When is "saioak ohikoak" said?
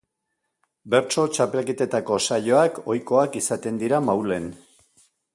2.27-3.37